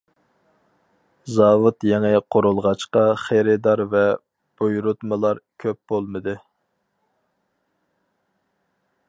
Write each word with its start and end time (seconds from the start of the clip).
زاۋۇت 1.33 1.85
يېڭى 1.89 2.13
قۇرۇلغاچقا، 2.35 3.03
خېرىدار 3.25 3.85
ۋە 3.93 4.03
بۇيرۇتمىلار 4.63 5.43
كۆپ 5.65 5.81
بولمىدى. 5.93 6.37